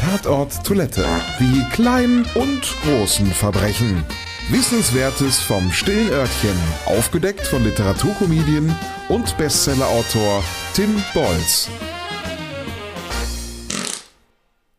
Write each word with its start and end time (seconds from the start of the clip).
Tatort 0.00 0.64
Toilette. 0.64 1.04
Die 1.38 1.62
kleinen 1.72 2.24
und 2.34 2.62
großen 2.84 3.26
Verbrechen. 3.26 4.02
Wissenswertes 4.48 5.40
vom 5.40 5.70
stillen 5.70 6.08
Örtchen. 6.08 6.56
Aufgedeckt 6.86 7.46
von 7.46 7.62
Literaturkomedien 7.62 8.74
und 9.10 9.36
Bestsellerautor 9.36 10.42
Tim 10.72 11.02
Bolz. 11.12 11.68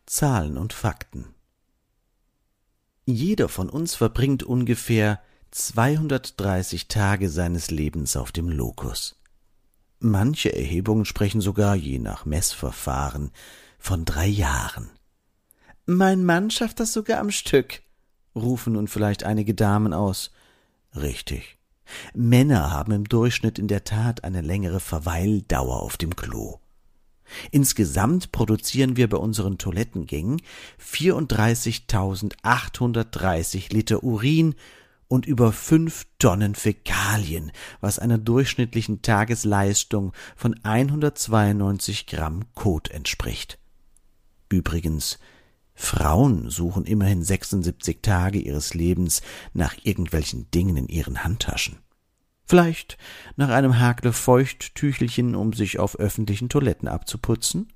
Zahlen 0.08 0.58
und 0.58 0.74
Fakten. 0.74 1.36
Jeder 3.06 3.48
von 3.48 3.70
uns 3.70 3.94
verbringt 3.94 4.42
ungefähr 4.42 5.22
230 5.52 6.88
Tage 6.88 7.30
seines 7.30 7.70
Lebens 7.70 8.18
auf 8.18 8.32
dem 8.32 8.50
Lokus. 8.50 9.22
Manche 10.00 10.52
Erhebungen 10.56 11.06
sprechen 11.06 11.42
sogar, 11.42 11.76
je 11.76 12.00
nach 12.00 12.26
Messverfahren, 12.26 13.30
von 13.78 14.04
drei 14.04 14.26
Jahren. 14.26 14.90
Mein 15.94 16.24
Mann 16.24 16.50
schafft 16.50 16.80
das 16.80 16.94
sogar 16.94 17.20
am 17.20 17.32
Stück, 17.32 17.82
rufen 18.34 18.72
nun 18.74 18.88
vielleicht 18.88 19.26
einige 19.26 19.54
Damen 19.54 19.94
aus. 19.94 20.32
Richtig. 20.96 21.58
Männer 22.14 22.72
haben 22.72 22.94
im 22.94 23.04
Durchschnitt 23.04 23.60
in 23.60 23.68
der 23.68 23.84
Tat 23.84 24.24
eine 24.24 24.40
längere 24.40 24.80
Verweildauer 24.80 25.82
auf 25.82 25.98
dem 25.98 26.16
Klo. 26.16 26.60
Insgesamt 27.52 28.32
produzieren 28.32 28.96
wir 28.96 29.10
bei 29.10 29.18
unseren 29.18 29.58
Toilettengängen 29.58 30.42
34.830 30.82 33.74
Liter 33.74 34.02
Urin 34.02 34.56
und 35.10 35.26
über 35.26 35.52
fünf 35.52 36.08
Tonnen 36.20 36.56
Fäkalien, 36.56 37.52
was 37.82 38.00
einer 38.00 38.18
durchschnittlichen 38.18 39.02
Tagesleistung 39.02 40.14
von 40.38 40.58
192 40.64 42.08
Gramm 42.08 42.46
Kot 42.56 42.90
entspricht. 42.92 43.60
Übrigens 44.48 45.20
Frauen 45.74 46.50
suchen 46.50 46.86
immerhin 46.86 47.24
76 47.24 48.00
Tage 48.02 48.40
ihres 48.40 48.74
Lebens 48.74 49.22
nach 49.54 49.76
irgendwelchen 49.84 50.50
Dingen 50.52 50.78
in 50.78 50.88
ihren 50.88 51.24
Handtaschen. 51.24 51.78
Vielleicht 52.46 52.98
nach 53.38 53.50
einem 53.50 53.80
Hakle 53.80 54.12
Feuchttüchelchen, 54.12 55.36
um 55.36 55.54
sich 55.54 55.80
auf 55.80 55.98
öffentlichen 55.98 56.50
Toiletten 56.50 56.88
abzuputzen? 56.88 57.72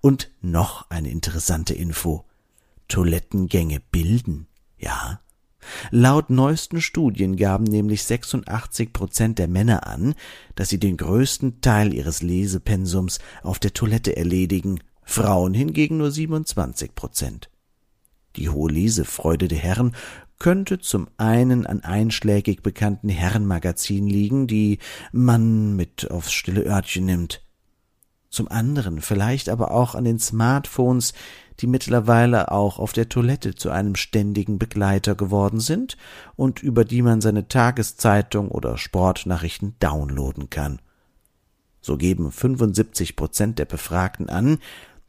Und 0.00 0.30
noch 0.40 0.88
eine 0.90 1.10
interessante 1.10 1.74
Info. 1.74 2.24
Toilettengänge 2.88 3.80
bilden, 3.90 4.46
ja. 4.78 5.20
Laut 5.90 6.30
neuesten 6.30 6.80
Studien 6.80 7.36
gaben 7.36 7.64
nämlich 7.64 8.04
86 8.04 8.92
Prozent 8.92 9.38
der 9.38 9.48
Männer 9.48 9.86
an, 9.86 10.14
dass 10.54 10.68
sie 10.68 10.78
den 10.78 10.96
größten 10.96 11.60
Teil 11.60 11.94
ihres 11.94 12.22
Lesepensums 12.22 13.18
auf 13.42 13.58
der 13.58 13.72
Toilette 13.72 14.16
erledigen 14.16 14.80
Frauen 15.04 15.54
hingegen 15.54 15.98
nur 15.98 16.10
27 16.10 16.94
Prozent. 16.94 17.50
Die 18.36 18.48
hohe 18.48 18.70
Lesefreude 18.70 19.48
der 19.48 19.58
Herren 19.58 19.94
könnte 20.38 20.78
zum 20.78 21.08
einen 21.16 21.66
an 21.66 21.80
einschlägig 21.80 22.62
bekannten 22.62 23.08
Herrenmagazinen 23.08 24.08
liegen, 24.08 24.46
die 24.46 24.78
man 25.12 25.76
mit 25.76 26.10
aufs 26.10 26.32
stille 26.32 26.64
Örtchen 26.64 27.06
nimmt. 27.06 27.42
Zum 28.30 28.48
anderen 28.48 29.00
vielleicht 29.00 29.48
aber 29.48 29.70
auch 29.70 29.94
an 29.94 30.04
den 30.04 30.18
Smartphones, 30.18 31.14
die 31.60 31.68
mittlerweile 31.68 32.50
auch 32.50 32.80
auf 32.80 32.92
der 32.92 33.08
Toilette 33.08 33.54
zu 33.54 33.70
einem 33.70 33.94
ständigen 33.94 34.58
Begleiter 34.58 35.14
geworden 35.14 35.60
sind 35.60 35.96
und 36.34 36.60
über 36.60 36.84
die 36.84 37.02
man 37.02 37.20
seine 37.20 37.46
Tageszeitung 37.46 38.50
oder 38.50 38.76
Sportnachrichten 38.76 39.76
downloaden 39.78 40.50
kann. 40.50 40.80
So 41.80 41.96
geben 41.96 42.32
75 42.32 43.14
Prozent 43.14 43.60
der 43.60 43.66
Befragten 43.66 44.28
an, 44.28 44.58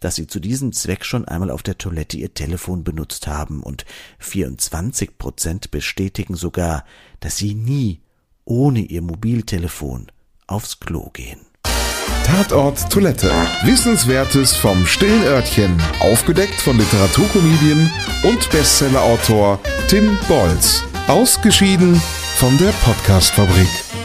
dass 0.06 0.14
sie 0.14 0.28
zu 0.28 0.40
diesem 0.40 0.72
Zweck 0.72 1.04
schon 1.04 1.28
einmal 1.28 1.50
auf 1.50 1.64
der 1.64 1.80
Toilette 1.80 2.18
ihr 2.18 2.32
Telefon 2.32 2.84
benutzt 2.84 3.26
haben 3.26 3.64
und 3.64 3.86
24 4.20 5.18
Prozent 5.18 5.72
bestätigen 5.72 6.36
sogar, 6.36 6.86
dass 7.22 7.38
sie 7.38 7.56
nie 7.56 8.02
ohne 8.44 8.82
ihr 8.82 9.02
Mobiltelefon 9.02 10.12
aufs 10.46 10.80
Klo 10.80 11.10
gehen. 11.10 11.40
Tatort 12.24 12.88
Toilette. 12.92 13.32
Wissenswertes 13.64 14.56
vom 14.56 14.86
stillen 14.86 15.24
Örtchen. 15.24 15.76
Aufgedeckt 16.02 16.62
von 16.62 16.78
Literaturkomedien 16.78 17.90
und 18.26 18.48
Bestsellerautor 18.52 19.60
Tim 19.88 20.20
Bolz. 20.28 20.84
Ausgeschieden 21.08 21.96
von 22.38 22.56
der 22.60 22.74
Podcastfabrik. 22.84 24.05